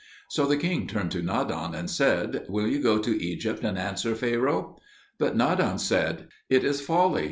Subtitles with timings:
[0.29, 4.15] So the king turned to Nadan and said, "Will you go to Egypt and answer
[4.15, 4.79] Pharaoh?"
[5.19, 7.19] But Nadan said, "It is folly!